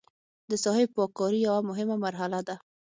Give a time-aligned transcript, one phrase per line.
[0.49, 2.55] د ساحې پاک کاري یوه مهمه مرحله ده